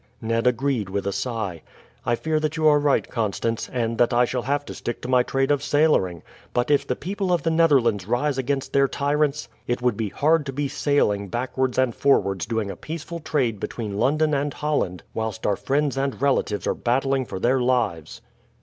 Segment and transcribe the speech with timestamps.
[0.19, 1.61] Ned agreed with a sigh.
[2.07, 5.07] "I fear that you are right, Constance, and that I shall have to stick to
[5.07, 6.23] my trade of sailoring;
[6.55, 10.47] but if the people of the Netherlands rise against their tyrants, it would be hard
[10.47, 15.45] to be sailing backwards and forwards doing a peaceful trade between London and Holland whilst
[15.45, 18.21] our friends and relatives are battling for their lives."